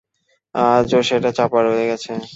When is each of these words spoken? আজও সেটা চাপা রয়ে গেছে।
আজও 0.55 0.99
সেটা 1.09 1.29
চাপা 1.37 1.59
রয়ে 1.61 1.85
গেছে। 1.89 2.11